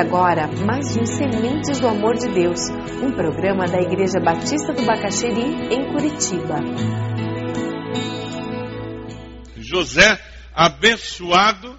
[0.00, 2.70] Agora mais um Sementes do Amor de Deus,
[3.04, 6.56] um programa da Igreja Batista do Bacaxeri, em Curitiba.
[9.58, 10.18] José,
[10.54, 11.78] abençoado,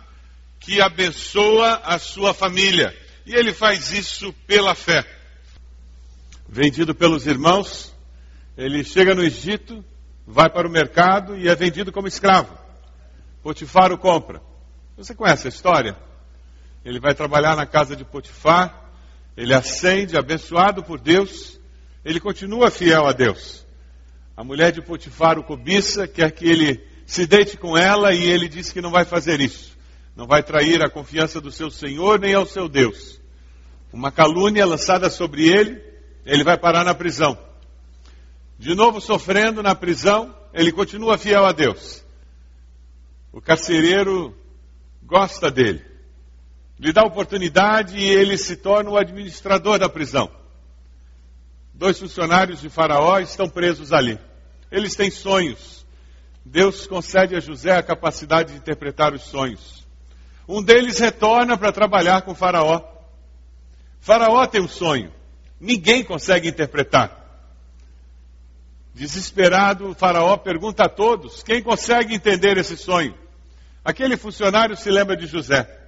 [0.59, 2.95] que abençoa a sua família.
[3.25, 5.03] E ele faz isso pela fé.
[6.47, 7.91] Vendido pelos irmãos,
[8.55, 9.83] ele chega no Egito,
[10.27, 12.55] vai para o mercado e é vendido como escravo.
[13.41, 14.39] Potifar o compra.
[14.95, 16.10] Você conhece a história?
[16.83, 18.91] Ele vai trabalhar na casa de Potifar,
[19.37, 21.59] ele ascende, abençoado por Deus,
[22.03, 23.65] ele continua fiel a Deus.
[24.35, 28.49] A mulher de Potifar o cobiça, quer que ele se deite com ela e ele
[28.49, 29.77] diz que não vai fazer isso.
[30.15, 33.21] Não vai trair a confiança do seu Senhor nem ao seu Deus.
[33.93, 35.81] Uma calúnia lançada sobre ele,
[36.25, 37.37] ele vai parar na prisão.
[38.57, 42.03] De novo sofrendo na prisão, ele continua fiel a Deus.
[43.31, 44.35] O carcereiro
[45.03, 45.90] gosta dele
[46.81, 50.31] lhe dá oportunidade e ele se torna o administrador da prisão.
[51.75, 54.19] Dois funcionários de Faraó estão presos ali.
[54.71, 55.85] Eles têm sonhos.
[56.43, 59.85] Deus concede a José a capacidade de interpretar os sonhos.
[60.47, 62.81] Um deles retorna para trabalhar com Faraó.
[63.99, 65.13] Faraó tem um sonho.
[65.59, 67.15] Ninguém consegue interpretar.
[68.95, 73.15] Desesperado, Faraó pergunta a todos: quem consegue entender esse sonho?
[73.85, 75.80] Aquele funcionário se lembra de José.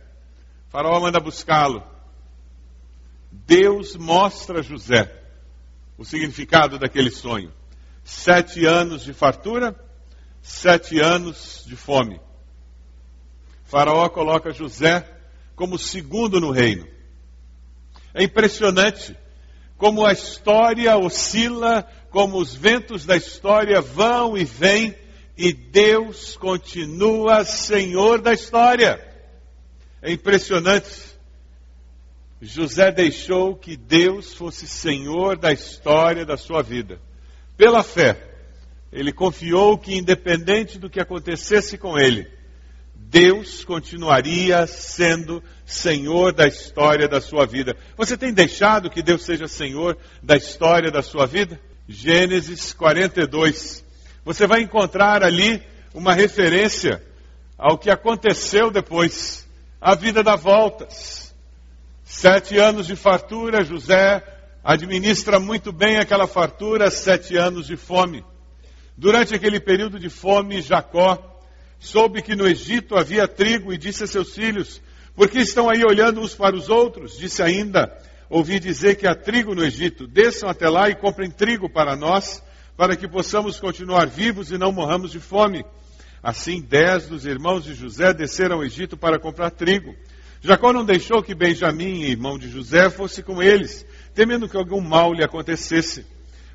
[0.73, 1.83] Faraó manda buscá-lo.
[3.31, 5.07] Deus mostra a José
[5.99, 7.53] o significado daquele sonho.
[8.03, 9.75] Sete anos de fartura,
[10.41, 12.19] sete anos de fome.
[13.65, 15.07] Faraó coloca José
[15.55, 16.87] como segundo no reino.
[18.11, 19.15] É impressionante
[19.77, 24.97] como a história oscila, como os ventos da história vão e vêm,
[25.37, 29.12] e Deus continua Senhor da história.
[30.03, 31.13] É impressionante.
[32.41, 36.99] José deixou que Deus fosse senhor da história da sua vida.
[37.55, 38.17] Pela fé,
[38.91, 42.27] ele confiou que, independente do que acontecesse com ele,
[42.93, 47.73] Deus continuaria sendo senhor da história da sua vida.
[47.95, 51.57] Você tem deixado que Deus seja senhor da história da sua vida?
[51.87, 53.85] Gênesis 42.
[54.25, 55.63] Você vai encontrar ali
[55.93, 57.01] uma referência
[57.57, 59.42] ao que aconteceu depois.
[59.85, 61.35] A vida dá voltas.
[62.05, 64.23] Sete anos de fartura, José
[64.63, 68.23] administra muito bem aquela fartura, sete anos de fome.
[68.95, 71.19] Durante aquele período de fome, Jacó
[71.77, 74.81] soube que no Egito havia trigo e disse a seus filhos:
[75.13, 77.17] Por que estão aí olhando uns para os outros?
[77.17, 77.93] Disse ainda:
[78.29, 80.07] Ouvi dizer que há trigo no Egito.
[80.07, 82.41] Desçam até lá e comprem trigo para nós,
[82.77, 85.65] para que possamos continuar vivos e não morramos de fome.
[86.23, 89.93] Assim, dez dos irmãos de José desceram ao Egito para comprar trigo.
[90.41, 93.85] Jacó não deixou que Benjamim, irmão de José, fosse com eles,
[94.15, 96.05] temendo que algum mal lhe acontecesse.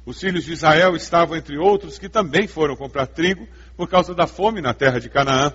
[0.06, 3.46] Os filhos de Israel estavam entre outros que também foram comprar trigo
[3.76, 5.52] por causa da fome na terra de Canaã.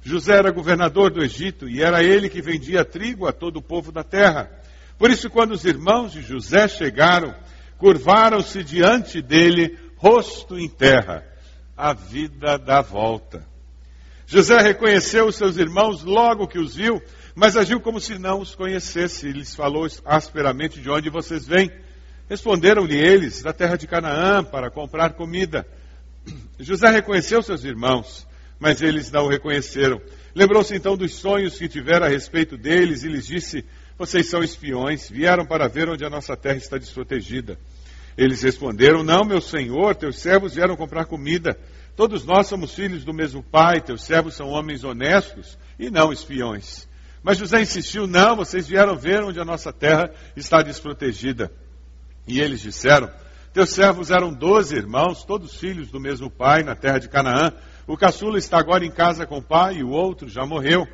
[0.00, 3.90] José era governador do Egito e era ele que vendia trigo a todo o povo
[3.90, 4.48] da terra.
[4.96, 7.34] Por isso, quando os irmãos de José chegaram,
[7.78, 11.26] curvaram-se diante dele, rosto em terra.
[11.76, 13.55] A vida dá volta.
[14.26, 17.00] José reconheceu os seus irmãos logo que os viu,
[17.32, 21.70] mas agiu como se não os conhecesse e lhes falou asperamente de onde vocês vêm.
[22.28, 25.64] Responderam-lhe eles, da terra de Canaã, para comprar comida.
[26.58, 28.26] José reconheceu seus irmãos,
[28.58, 30.00] mas eles não o reconheceram.
[30.34, 33.64] Lembrou-se então dos sonhos que tivera a respeito deles e lhes disse:
[33.96, 37.56] Vocês são espiões, vieram para ver onde a nossa terra está desprotegida.
[38.18, 41.56] Eles responderam: Não, meu senhor, teus servos vieram comprar comida.
[41.96, 46.86] Todos nós somos filhos do mesmo pai, teus servos são homens honestos e não espiões.
[47.22, 51.50] Mas José insistiu: Não, vocês vieram ver onde a nossa terra está desprotegida.
[52.28, 53.10] E eles disseram:
[53.50, 57.52] Teus servos eram doze irmãos, todos filhos do mesmo pai, na terra de Canaã.
[57.86, 60.86] O caçula está agora em casa com o pai e o outro já morreu.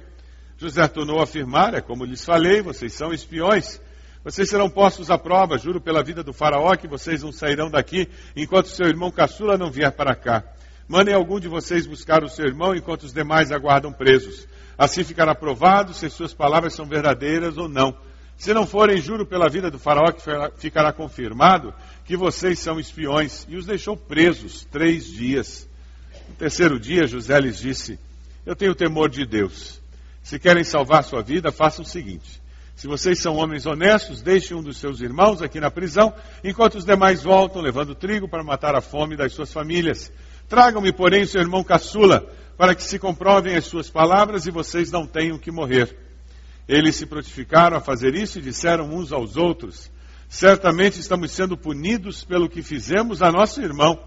[0.57, 3.81] José tornou a afirmar: É como lhes falei, vocês são espiões.
[4.23, 8.09] Vocês serão postos à prova, juro pela vida do faraó que vocês não sairão daqui
[8.37, 10.45] enquanto seu irmão caçula não vier para cá.
[10.89, 14.47] Mandem algum de vocês buscar o seu irmão enquanto os demais aguardam presos.
[14.77, 17.97] Assim ficará provado se suas palavras são verdadeiras ou não.
[18.37, 20.23] Se não forem, juro pela vida do faraó que
[20.57, 21.73] ficará confirmado
[22.05, 23.47] que vocês são espiões.
[23.49, 25.69] E os deixou presos três dias.
[26.29, 27.99] No terceiro dia, José lhes disse:
[28.45, 29.81] Eu tenho temor de Deus.
[30.23, 32.43] Se querem salvar sua vida, façam o seguinte
[32.75, 36.13] se vocês são homens honestos, deixem um dos seus irmãos aqui na prisão,
[36.43, 40.11] enquanto os demais voltam levando trigo para matar a fome das suas famílias.
[40.53, 45.07] Tragam-me, porém, seu irmão caçula, para que se comprovem as suas palavras e vocês não
[45.07, 45.97] tenham que morrer.
[46.69, 49.91] Eles se prontificaram a fazer isso e disseram uns aos outros:
[50.29, 53.99] Certamente estamos sendo punidos pelo que fizemos a nosso irmão.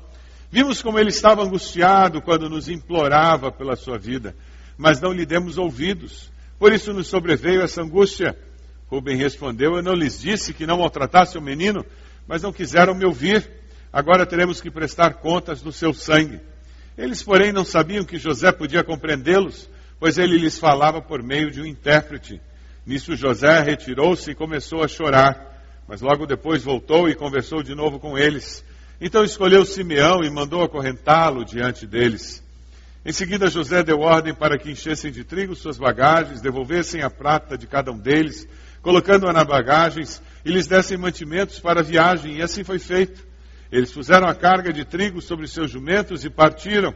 [0.52, 4.36] Vimos como ele estava angustiado quando nos implorava pela sua vida,
[4.78, 6.32] mas não lhe demos ouvidos.
[6.60, 8.38] Por isso nos sobreveio essa angústia.
[8.86, 11.84] Rubem respondeu: Eu não lhes disse que não maltratasse o menino,
[12.28, 13.65] mas não quiseram me ouvir.
[13.96, 16.42] Agora teremos que prestar contas do seu sangue.
[16.98, 21.62] Eles, porém, não sabiam que José podia compreendê-los, pois ele lhes falava por meio de
[21.62, 22.42] um intérprete.
[22.86, 27.98] Nisso José retirou-se e começou a chorar, mas logo depois voltou e conversou de novo
[27.98, 28.66] com eles.
[29.00, 32.44] Então escolheu Simeão e mandou acorrentá-lo diante deles.
[33.06, 37.58] Em seguida, José deu ordem para que enchessem de trigo suas bagagens, devolvessem a prata
[37.58, 38.46] de cada um deles,
[38.82, 43.25] colocando-a na bagagens e lhes dessem mantimentos para a viagem, e assim foi feito.
[43.76, 46.96] Eles puseram a carga de trigo sobre seus jumentos e partiram.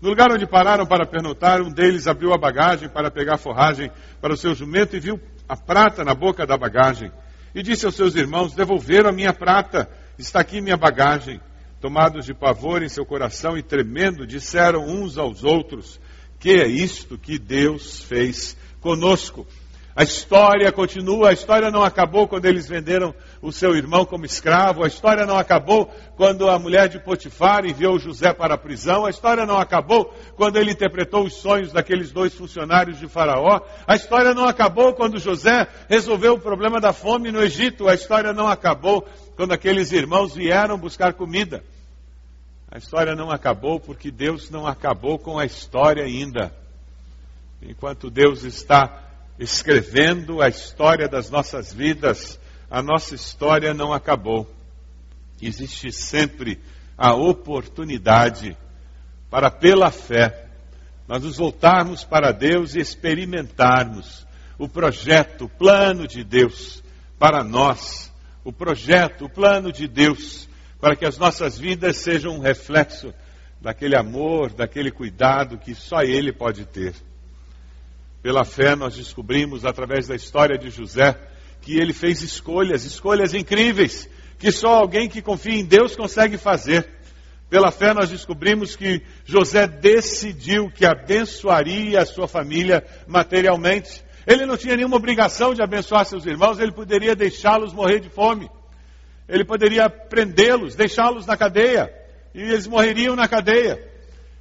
[0.00, 3.90] No lugar onde pararam para pernotar, um deles abriu a bagagem para pegar forragem
[4.20, 7.10] para o seu jumento e viu a prata na boca da bagagem.
[7.52, 11.40] E disse aos seus irmãos: Devolveram a minha prata, está aqui minha bagagem.
[11.80, 16.00] Tomados de pavor em seu coração e tremendo, disseram uns aos outros:
[16.38, 19.48] Que é isto que Deus fez conosco?
[19.94, 24.84] A história continua, a história não acabou quando eles venderam o seu irmão como escravo,
[24.84, 29.10] a história não acabou quando a mulher de Potifar enviou José para a prisão, a
[29.10, 34.32] história não acabou quando ele interpretou os sonhos daqueles dois funcionários de Faraó, a história
[34.32, 39.04] não acabou quando José resolveu o problema da fome no Egito, a história não acabou
[39.34, 41.64] quando aqueles irmãos vieram buscar comida.
[42.70, 46.54] A história não acabou porque Deus não acabou com a história ainda.
[47.60, 49.09] Enquanto Deus está
[49.40, 52.38] escrevendo a história das nossas vidas,
[52.70, 54.46] a nossa história não acabou.
[55.40, 56.60] Existe sempre
[56.96, 58.54] a oportunidade
[59.30, 60.46] para, pela fé,
[61.08, 64.26] nós nos voltarmos para Deus e experimentarmos
[64.58, 66.82] o projeto, o plano de Deus
[67.18, 68.12] para nós,
[68.44, 70.46] o projeto, o plano de Deus,
[70.78, 73.14] para que as nossas vidas sejam um reflexo
[73.58, 76.94] daquele amor, daquele cuidado que só Ele pode ter.
[78.22, 81.18] Pela fé, nós descobrimos, através da história de José,
[81.62, 84.08] que ele fez escolhas, escolhas incríveis,
[84.38, 86.86] que só alguém que confia em Deus consegue fazer.
[87.48, 94.04] Pela fé, nós descobrimos que José decidiu que abençoaria a sua família materialmente.
[94.26, 98.50] Ele não tinha nenhuma obrigação de abençoar seus irmãos, ele poderia deixá-los morrer de fome.
[99.26, 101.90] Ele poderia prendê-los, deixá-los na cadeia,
[102.34, 103.82] e eles morreriam na cadeia.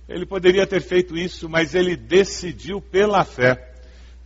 [0.08, 3.69] Ele poderia ter feito isso, mas ele decidiu pela fé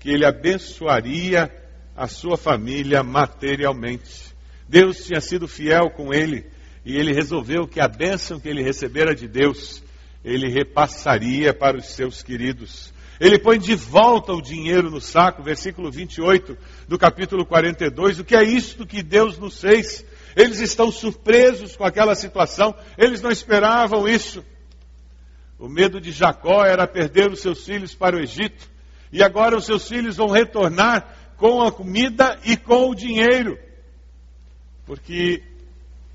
[0.04, 1.50] que ele abençoaria
[1.96, 4.36] a sua família materialmente.
[4.68, 6.46] Deus tinha sido fiel com ele
[6.84, 9.82] e ele resolveu que a bênção que ele recebera de Deus,
[10.22, 12.92] ele repassaria para os seus queridos.
[13.18, 18.20] Ele põe de volta o dinheiro no saco, versículo 28 do capítulo 42.
[18.20, 20.06] O que é isto que Deus nos fez?
[20.36, 24.44] Eles estão surpresos com aquela situação, eles não esperavam isso.
[25.58, 28.73] O medo de Jacó era perder os seus filhos para o Egito.
[29.14, 33.60] E agora os seus filhos vão retornar com a comida e com o dinheiro.
[34.88, 35.44] Porque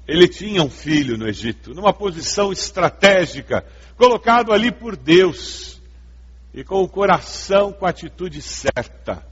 [0.06, 3.64] ele tinha um filho no Egito, numa posição estratégica,
[3.96, 5.80] colocado ali por Deus,
[6.52, 9.24] e com o coração com a atitude certa.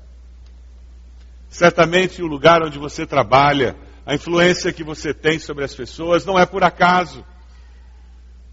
[1.50, 3.74] Certamente o lugar onde você trabalha,
[4.06, 7.26] a influência que você tem sobre as pessoas não é por acaso.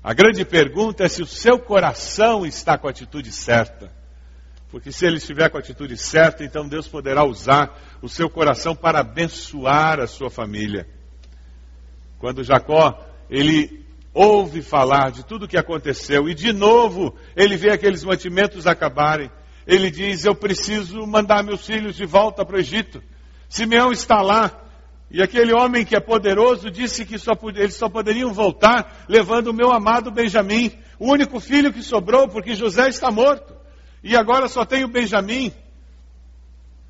[0.03, 4.02] A grande pergunta é se o seu coração está com a atitude certa.
[4.73, 8.75] Porque se ele estiver com a atitude certa, então Deus poderá usar o seu coração
[8.75, 10.87] para abençoar a sua família.
[12.17, 12.99] Quando Jacó,
[13.29, 18.65] ele ouve falar de tudo o que aconteceu e de novo ele vê aqueles mantimentos
[18.65, 19.29] acabarem,
[19.67, 23.03] ele diz: Eu preciso mandar meus filhos de volta para o Egito.
[23.47, 24.59] Simeão está lá.
[25.11, 29.53] E aquele homem que é poderoso disse que só, eles só poderiam voltar levando o
[29.53, 33.52] meu amado Benjamim, o único filho que sobrou, porque José está morto
[34.03, 35.53] e agora só tenho Benjamim.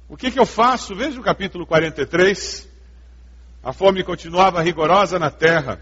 [0.10, 0.96] O que, que eu faço?
[0.96, 2.68] Veja o capítulo 43.
[3.64, 5.80] A fome continuava rigorosa na terra.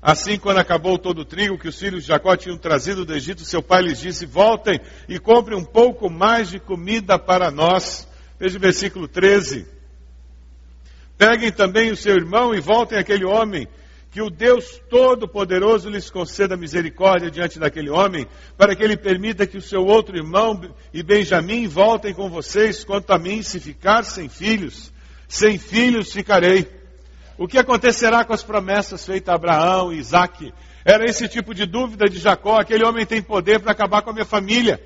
[0.00, 3.44] Assim, quando acabou todo o trigo que os filhos de Jacó tinham trazido do Egito,
[3.44, 8.08] seu pai lhes disse: Voltem e comprem um pouco mais de comida para nós.
[8.38, 9.66] Veja o versículo 13.
[11.18, 13.66] Peguem também o seu irmão e voltem aquele homem,
[14.16, 19.58] que o Deus Todo-Poderoso lhes conceda misericórdia diante daquele homem, para que ele permita que
[19.58, 20.58] o seu outro irmão
[20.90, 22.82] e Benjamim voltem com vocês.
[22.82, 24.90] Quanto a mim, se ficar sem filhos,
[25.28, 26.66] sem filhos ficarei.
[27.36, 30.50] O que acontecerá com as promessas feitas a Abraão e Isaac?
[30.82, 32.58] Era esse tipo de dúvida de Jacó.
[32.58, 34.82] Aquele homem tem poder para acabar com a minha família.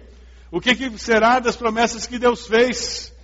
[0.51, 3.15] O que, que será das promessas que Deus fez?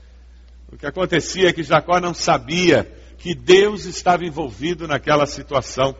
[0.71, 5.97] O que acontecia é que Jacó não sabia que Deus estava envolvido naquela situação.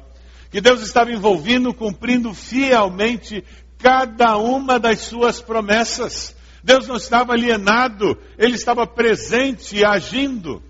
[0.51, 3.45] Que Deus estava envolvido, cumprindo fielmente
[3.79, 6.35] cada uma das suas promessas.
[6.63, 10.63] Deus não estava alienado, ele estava presente e agindo.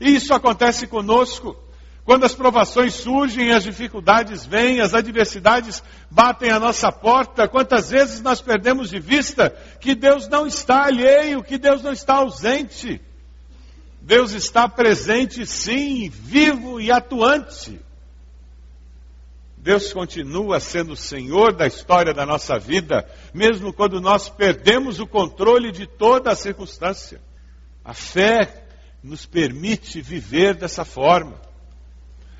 [0.00, 1.56] E isso acontece conosco.
[2.04, 8.20] Quando as provações surgem, as dificuldades vêm, as adversidades batem à nossa porta, quantas vezes
[8.20, 13.00] nós perdemos de vista que Deus não está alheio, que Deus não está ausente.
[14.04, 17.80] Deus está presente, sim, vivo e atuante.
[19.56, 25.06] Deus continua sendo o Senhor da história da nossa vida, mesmo quando nós perdemos o
[25.06, 27.20] controle de toda a circunstância.
[27.84, 28.64] A fé
[29.04, 31.40] nos permite viver dessa forma.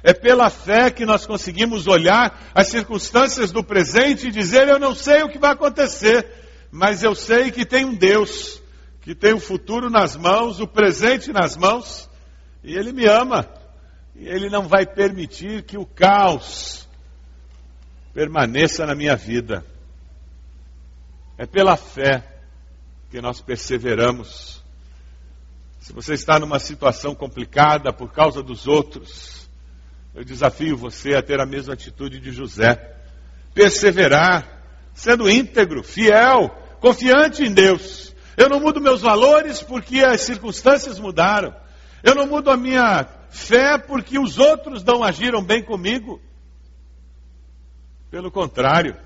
[0.02, 4.96] É pela fé que nós conseguimos olhar as circunstâncias do presente e dizer: Eu não
[4.96, 6.26] sei o que vai acontecer,
[6.72, 8.60] mas eu sei que tem um Deus,
[9.02, 12.08] que tem o futuro nas mãos, o presente nas mãos,
[12.62, 13.48] e Ele me ama,
[14.14, 16.88] e Ele não vai permitir que o caos
[18.14, 19.64] permaneça na minha vida.
[21.36, 22.22] É pela fé
[23.10, 24.62] que nós perseveramos.
[25.80, 29.48] Se você está numa situação complicada por causa dos outros,
[30.14, 32.96] eu desafio você a ter a mesma atitude de José.
[33.52, 34.62] Perseverar,
[34.94, 38.11] sendo íntegro, fiel, confiante em Deus.
[38.36, 41.54] Eu não mudo meus valores porque as circunstâncias mudaram.
[42.02, 46.20] Eu não mudo a minha fé porque os outros não agiram bem comigo.
[48.10, 48.96] Pelo contrário,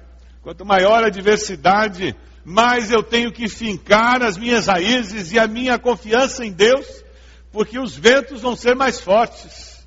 [0.42, 5.78] quanto maior a adversidade, mais eu tenho que fincar as minhas raízes e a minha
[5.78, 7.04] confiança em Deus,
[7.52, 9.86] porque os ventos vão ser mais fortes.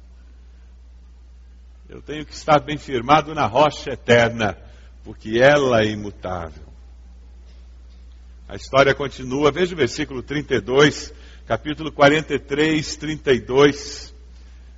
[1.89, 4.57] Eu tenho que estar bem firmado na rocha eterna,
[5.03, 6.68] porque ela é imutável.
[8.49, 11.13] A história continua, veja o versículo 32,
[11.45, 14.11] capítulo 43, 32.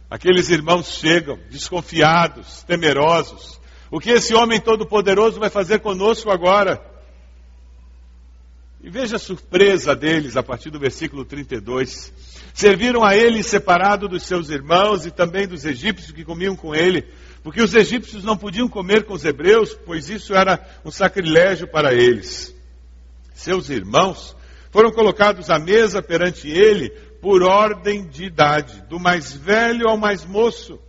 [0.09, 3.61] Aqueles irmãos chegam desconfiados, temerosos.
[3.89, 6.81] O que esse homem todo-poderoso vai fazer conosco agora?
[8.83, 12.11] E veja a surpresa deles a partir do versículo 32.
[12.53, 17.07] Serviram a ele separado dos seus irmãos e também dos egípcios que comiam com ele,
[17.41, 21.93] porque os egípcios não podiam comer com os hebreus, pois isso era um sacrilégio para
[21.93, 22.53] eles.
[23.41, 24.35] Seus irmãos
[24.69, 30.23] foram colocados à mesa perante ele por ordem de idade, do mais velho ao mais
[30.23, 30.79] moço,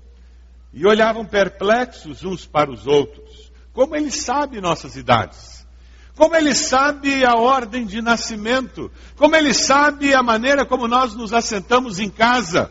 [0.71, 3.50] e olhavam perplexos uns para os outros.
[3.73, 5.66] Como ele sabe nossas idades?
[6.14, 11.32] Como ele sabe a ordem de nascimento, como ele sabe a maneira como nós nos
[11.32, 12.71] assentamos em casa.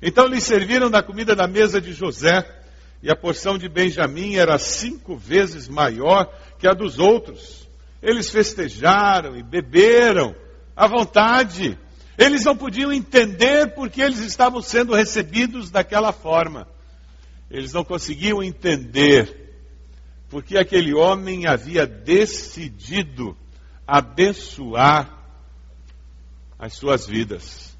[0.00, 2.48] Então lhes serviram da comida da mesa de José,
[3.02, 7.67] e a porção de Benjamim era cinco vezes maior que a dos outros.
[8.02, 10.34] Eles festejaram e beberam
[10.76, 11.78] à vontade.
[12.16, 16.66] Eles não podiam entender porque eles estavam sendo recebidos daquela forma.
[17.50, 19.48] Eles não conseguiam entender
[20.28, 23.36] porque aquele homem havia decidido
[23.86, 25.16] abençoar
[26.58, 27.76] as suas vidas.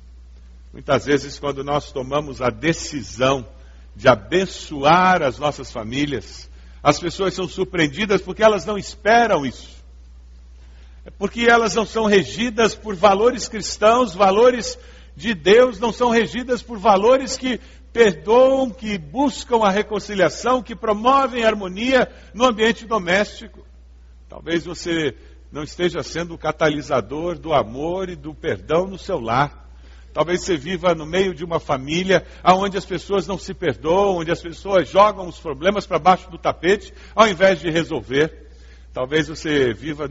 [0.72, 3.46] Muitas vezes, quando nós tomamos a decisão
[3.94, 6.48] de abençoar as nossas famílias,
[6.82, 9.77] as pessoas são surpreendidas porque elas não esperam isso.
[11.08, 14.78] É porque elas não são regidas por valores cristãos, valores
[15.16, 17.58] de Deus, não são regidas por valores que
[17.90, 23.64] perdoam, que buscam a reconciliação, que promovem a harmonia no ambiente doméstico.
[24.28, 25.16] Talvez você
[25.50, 29.66] não esteja sendo o catalisador do amor e do perdão no seu lar.
[30.12, 34.30] Talvez você viva no meio de uma família onde as pessoas não se perdoam, onde
[34.30, 38.46] as pessoas jogam os problemas para baixo do tapete ao invés de resolver.
[38.92, 40.10] Talvez você viva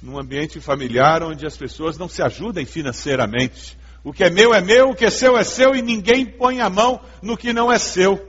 [0.00, 4.60] num ambiente familiar onde as pessoas não se ajudem financeiramente, o que é meu é
[4.60, 7.70] meu, o que é seu é seu e ninguém põe a mão no que não
[7.70, 8.26] é seu.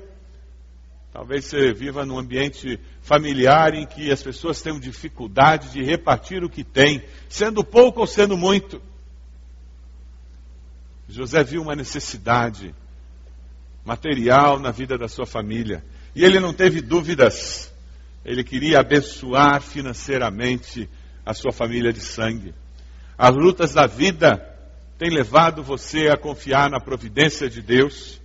[1.14, 6.50] Talvez você viva num ambiente familiar em que as pessoas tenham dificuldade de repartir o
[6.50, 8.82] que tem, sendo pouco ou sendo muito.
[11.08, 12.74] José viu uma necessidade
[13.84, 15.84] material na vida da sua família.
[16.16, 17.74] E ele não teve dúvidas.
[18.24, 20.88] Ele queria abençoar financeiramente
[21.30, 22.56] a sua família de sangue.
[23.16, 24.44] As lutas da vida
[24.98, 28.20] têm levado você a confiar na providência de Deus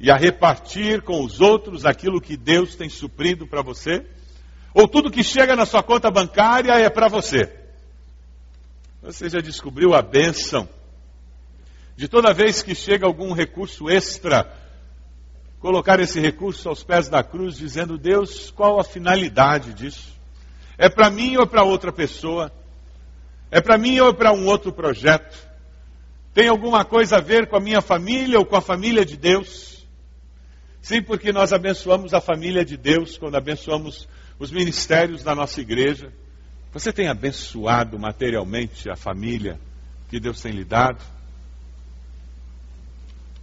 [0.00, 4.02] e a repartir com os outros aquilo que Deus tem suprido para você?
[4.72, 7.54] Ou tudo que chega na sua conta bancária é para você?
[9.02, 10.66] Você já descobriu a bênção
[11.96, 14.56] de toda vez que chega algum recurso extra,
[15.60, 20.15] colocar esse recurso aos pés da cruz, dizendo: Deus, qual a finalidade disso?
[20.78, 22.52] É para mim ou para outra pessoa?
[23.50, 25.36] É para mim ou para um outro projeto?
[26.34, 29.86] Tem alguma coisa a ver com a minha família ou com a família de Deus?
[30.82, 34.06] Sim, porque nós abençoamos a família de Deus quando abençoamos
[34.38, 36.12] os ministérios da nossa igreja.
[36.72, 39.58] Você tem abençoado materialmente a família
[40.10, 41.02] que Deus tem lhe dado?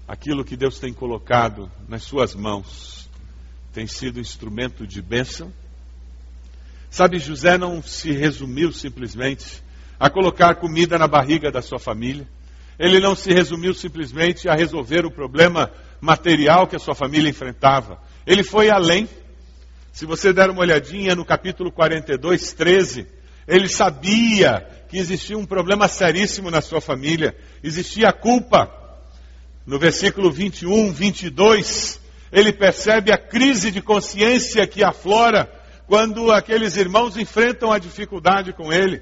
[0.08, 3.10] Aquilo que Deus tem colocado nas suas mãos
[3.74, 5.52] tem sido instrumento de bênção?
[6.94, 9.64] Sabe, José não se resumiu simplesmente
[10.00, 12.28] a colocar comida na barriga da sua família.
[12.78, 18.00] Ele não se resumiu simplesmente a resolver o problema material que a sua família enfrentava.
[18.28, 19.10] Ele foi além.
[19.92, 23.08] Se você der uma olhadinha no capítulo 42, 13,
[23.48, 28.70] ele sabia que existia um problema seríssimo na sua família, existia culpa.
[29.66, 32.00] No versículo 21, 22,
[32.32, 38.72] ele percebe a crise de consciência que aflora quando aqueles irmãos enfrentam a dificuldade com
[38.72, 39.02] ele.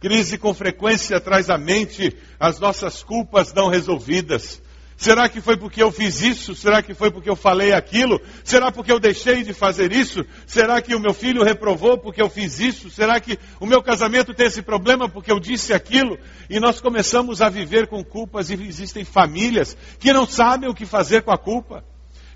[0.00, 4.62] Crise com frequência traz à mente as nossas culpas não resolvidas.
[4.96, 6.56] Será que foi porque eu fiz isso?
[6.56, 8.20] Será que foi porque eu falei aquilo?
[8.42, 10.24] Será porque eu deixei de fazer isso?
[10.44, 12.90] Será que o meu filho reprovou porque eu fiz isso?
[12.90, 16.18] Será que o meu casamento tem esse problema porque eu disse aquilo?
[16.50, 20.84] E nós começamos a viver com culpas e existem famílias que não sabem o que
[20.84, 21.84] fazer com a culpa.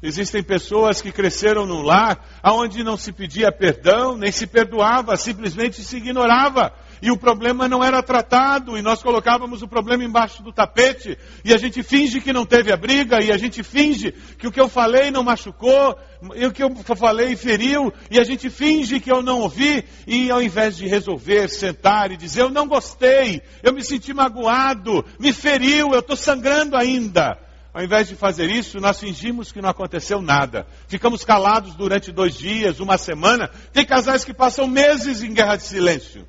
[0.02, 5.80] Existem pessoas que cresceram num lar onde não se pedia perdão, nem se perdoava, simplesmente
[5.84, 6.73] se ignorava.
[7.00, 11.52] E o problema não era tratado, e nós colocávamos o problema embaixo do tapete, e
[11.52, 14.60] a gente finge que não teve a briga, e a gente finge que o que
[14.60, 15.97] eu falei não machucou,
[16.36, 20.30] e o que eu falei feriu, e a gente finge que eu não ouvi, e
[20.30, 25.32] ao invés de resolver, sentar e dizer, eu não gostei, eu me senti magoado, me
[25.32, 27.36] feriu, eu estou sangrando ainda.
[27.75, 30.67] Ao invés de fazer isso, nós fingimos que não aconteceu nada.
[30.87, 33.49] Ficamos calados durante dois dias, uma semana.
[33.73, 36.28] Tem casais que passam meses em guerra de silêncio.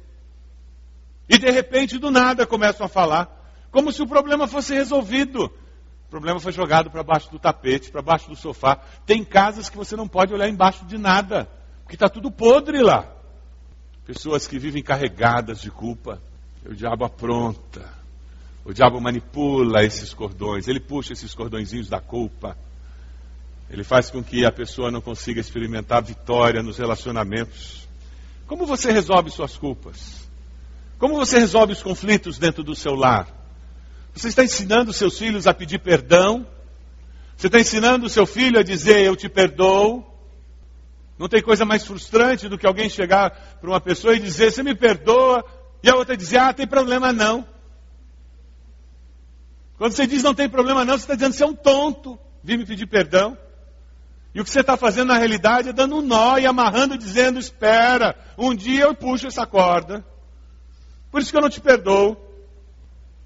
[1.28, 3.28] E de repente, do nada, começam a falar,
[3.72, 5.46] como se o problema fosse resolvido.
[6.08, 8.78] O problema foi jogado para baixo do tapete, para baixo do sofá.
[9.06, 11.50] Tem casas que você não pode olhar embaixo de nada,
[11.82, 13.06] porque está tudo podre lá.
[14.06, 16.22] Pessoas que vivem carregadas de culpa.
[16.66, 18.03] O diabo apronta.
[18.66, 20.68] O diabo manipula esses cordões.
[20.68, 22.58] Ele puxa esses cordõezinhos da culpa.
[23.70, 27.88] Ele faz com que a pessoa não consiga experimentar vitória nos relacionamentos.
[28.48, 30.28] Como você resolve suas culpas?
[30.98, 33.28] Como você resolve os conflitos dentro do seu lar?
[34.14, 36.46] Você está ensinando seus filhos a pedir perdão?
[37.36, 40.06] Você está ensinando seu filho a dizer eu te perdoo?
[41.18, 44.64] Não tem coisa mais frustrante do que alguém chegar para uma pessoa e dizer você
[44.64, 45.44] me perdoa
[45.82, 47.46] e a outra dizer ah, tem problema não.
[49.78, 52.58] Quando você diz não tem problema não, você está dizendo você é um tonto, vim
[52.58, 53.38] me pedir perdão.
[54.34, 57.40] E o que você está fazendo na realidade é dando um nó e amarrando, dizendo:
[57.40, 60.04] espera, um dia eu puxo essa corda.
[61.12, 62.18] Por isso que eu não te perdoo.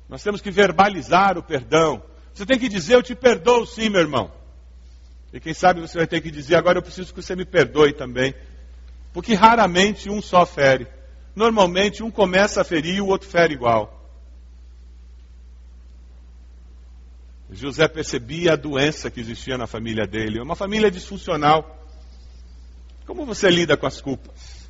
[0.09, 2.03] Nós temos que verbalizar o perdão.
[2.33, 4.31] Você tem que dizer, eu te perdoo sim, meu irmão.
[5.33, 7.93] E quem sabe você vai ter que dizer, agora eu preciso que você me perdoe
[7.93, 8.33] também.
[9.13, 10.87] Porque raramente um só fere.
[11.35, 13.96] Normalmente um começa a ferir e o outro fere igual.
[17.49, 20.41] José percebia a doença que existia na família dele.
[20.41, 21.77] Uma família disfuncional.
[23.05, 24.67] Como você lida com as culpas?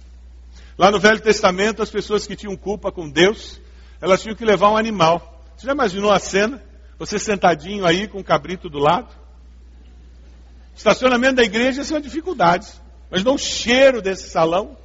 [0.78, 3.60] Lá no Velho Testamento, as pessoas que tinham culpa com Deus,
[4.00, 5.44] elas tinham que levar um animal.
[5.56, 6.64] Você já imaginou a cena?
[7.00, 9.10] Você sentadinho aí com um cabrito do lado?
[10.76, 12.80] Estacionamento da igreja são dificuldades.
[13.10, 14.78] Mas não o cheiro desse salão.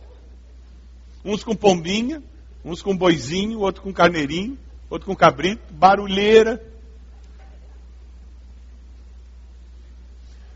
[1.22, 2.22] Uns com pombinha,
[2.64, 6.71] uns com boizinho, outro com carneirinho, outro com cabrito, barulheira.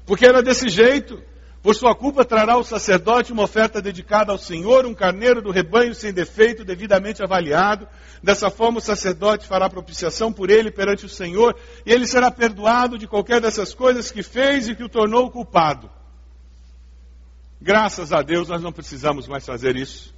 [0.06, 1.22] Porque era desse jeito.
[1.62, 5.96] Por sua culpa trará o sacerdote uma oferta dedicada ao Senhor, um carneiro do rebanho
[5.96, 7.88] sem defeito, devidamente avaliado.
[8.22, 12.96] Dessa forma, o sacerdote fará propiciação por ele perante o Senhor, e ele será perdoado
[12.96, 15.90] de qualquer dessas coisas que fez e que o tornou culpado.
[17.60, 20.14] Graças a Deus, nós não precisamos mais fazer isso.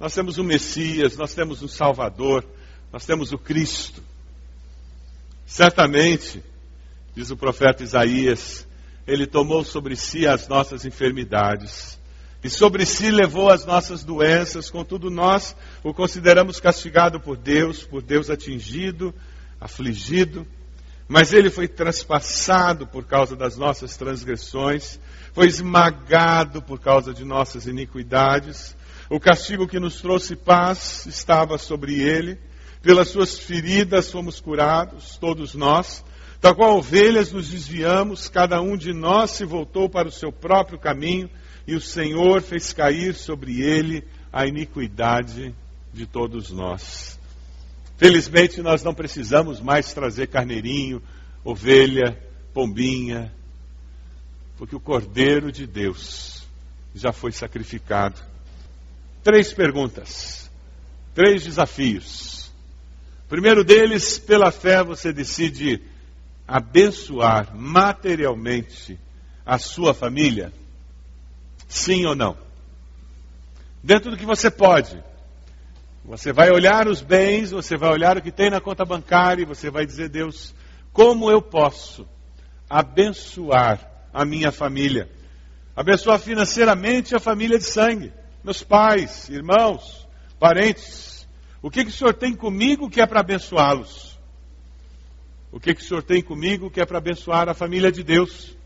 [0.00, 2.44] Nós temos o Messias, nós temos o Salvador,
[2.92, 4.02] nós temos o Cristo.
[5.46, 6.42] Certamente,
[7.14, 8.63] diz o profeta Isaías,
[9.06, 11.98] ele tomou sobre si as nossas enfermidades.
[12.42, 18.02] E sobre si levou as nossas doenças, contudo nós o consideramos castigado por Deus, por
[18.02, 19.14] Deus atingido,
[19.58, 20.46] afligido.
[21.08, 24.98] Mas ele foi transpassado por causa das nossas transgressões,
[25.32, 28.76] foi esmagado por causa de nossas iniquidades.
[29.10, 32.38] O castigo que nos trouxe paz estava sobre ele.
[32.82, 36.04] Pelas suas feridas fomos curados, todos nós.
[36.44, 40.78] Tal qual ovelhas nos desviamos, cada um de nós se voltou para o seu próprio
[40.78, 41.30] caminho,
[41.66, 45.54] e o Senhor fez cair sobre ele a iniquidade
[45.90, 47.18] de todos nós.
[47.96, 51.02] Felizmente, nós não precisamos mais trazer carneirinho,
[51.42, 52.14] ovelha,
[52.52, 53.32] pombinha,
[54.58, 56.46] porque o Cordeiro de Deus
[56.94, 58.20] já foi sacrificado.
[59.22, 60.50] Três perguntas,
[61.14, 62.52] três desafios.
[63.30, 65.93] Primeiro deles, pela fé, você decide
[66.46, 68.98] abençoar materialmente
[69.44, 70.52] a sua família?
[71.68, 72.36] Sim ou não?
[73.82, 75.02] Dentro do que você pode.
[76.04, 79.46] Você vai olhar os bens, você vai olhar o que tem na conta bancária e
[79.46, 80.54] você vai dizer, Deus,
[80.92, 82.06] como eu posso
[82.68, 83.80] abençoar
[84.12, 85.10] a minha família?
[85.74, 88.12] Abençoar financeiramente a família de sangue,
[88.44, 90.06] meus pais, irmãos,
[90.38, 91.26] parentes.
[91.62, 94.13] O que, que o Senhor tem comigo que é para abençoá-los?
[95.54, 98.56] O que, que o Senhor tem comigo que é para abençoar a família de Deus,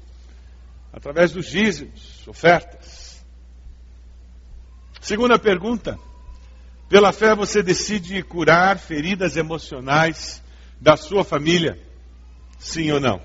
[0.91, 3.23] através dos dízimos, ofertas.
[4.99, 5.99] Segunda pergunta:
[6.89, 10.43] pela fé você decide curar feridas emocionais
[10.81, 11.79] da sua família?
[12.59, 13.21] Sim ou não?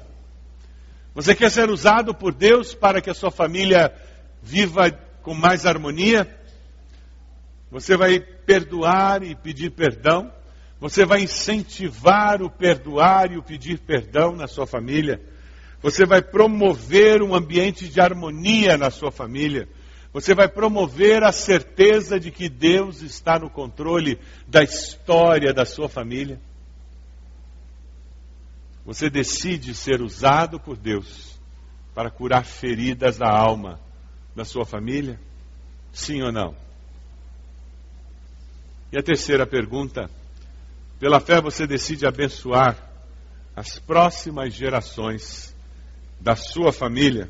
[1.16, 3.96] Você quer ser usado por Deus para que a sua família
[4.42, 6.28] viva com mais harmonia?
[7.72, 10.30] Você vai perdoar e pedir perdão?
[10.84, 15.22] Você vai incentivar o perdoar e o pedir perdão na sua família.
[15.82, 19.70] Você vai promover um ambiente de harmonia na sua família.
[20.12, 25.88] Você vai promover a certeza de que Deus está no controle da história da sua
[25.88, 26.38] família.
[28.86, 31.40] Você decide ser usado por Deus
[31.96, 33.80] para curar feridas da alma
[34.36, 35.18] da sua família?
[35.94, 36.54] Sim ou não?
[38.92, 40.12] E a terceira pergunta
[41.00, 42.78] pela fé você decide abençoar
[43.56, 45.56] as próximas gerações
[46.20, 47.30] da sua família,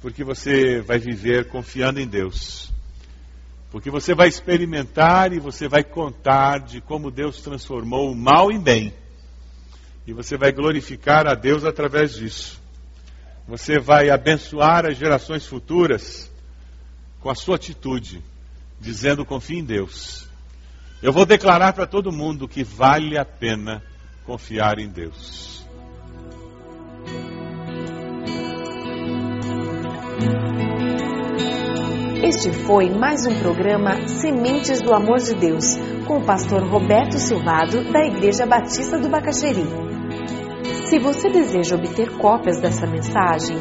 [0.00, 2.70] porque você vai viver confiando em Deus.
[3.70, 8.60] Porque você vai experimentar e você vai contar de como Deus transformou o mal em
[8.60, 8.94] bem.
[10.06, 12.60] E você vai glorificar a Deus através disso.
[13.46, 16.30] Você vai abençoar as gerações futuras
[17.20, 18.22] com a sua atitude,
[18.80, 20.26] dizendo confie em Deus.
[21.00, 23.80] Eu vou declarar para todo mundo que vale a pena
[24.26, 25.64] confiar em Deus.
[32.20, 37.92] Este foi mais um programa Sementes do Amor de Deus, com o pastor Roberto Silvado,
[37.92, 39.62] da Igreja Batista do Bacaxeri.
[40.88, 43.56] Se você deseja obter cópias dessa mensagem,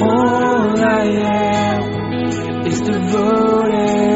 [0.03, 0.81] All I
[1.25, 1.83] am
[2.67, 4.16] is devoted